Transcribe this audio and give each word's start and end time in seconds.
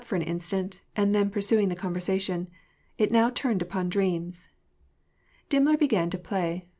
289 0.03 0.09
for 0.09 0.23
an 0.29 0.35
instant, 0.35 0.81
and 0.95 1.13
then 1.13 1.29
pursuing 1.29 1.69
the 1.69 1.75
conrersation. 1.75 2.47
It 2.97 3.11
now 3.11 3.29
turned 3.29 3.61
upon 3.61 3.87
dreams. 3.87 4.47
Dimmler 5.47 5.77
began 5.77 6.09
to 6.09 6.17
play. 6.17 6.65